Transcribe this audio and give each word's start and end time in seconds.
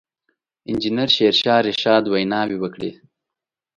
انجنیر 0.69 1.09
شېرشاه 1.15 1.59
رشاد 1.67 2.03
ویناوې 2.07 2.57
وکړې. 2.59 2.91